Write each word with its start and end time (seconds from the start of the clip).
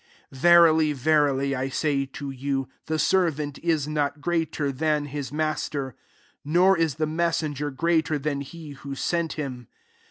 16 0.31 0.41
Verily, 0.41 0.93
verily, 0.93 1.55
I 1.55 1.69
say 1.69 2.07
to 2.07 2.31
you. 2.31 2.67
The 2.87 2.97
servant 2.97 3.59
is 3.59 3.87
not 3.87 4.19
greater 4.19 4.71
than 4.71 5.05
his 5.05 5.31
master; 5.31 5.93
nor 6.43 6.75
is 6.75 6.95
the 6.95 7.05
messenger 7.05 7.69
greater 7.69 8.17
than 8.17 8.41
he 8.41 8.71
who 8.71 8.95
sent 8.95 9.33
him. 9.33 9.67